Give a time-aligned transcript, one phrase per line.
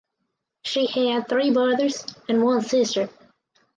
[0.63, 3.07] She had three brothers and one sister.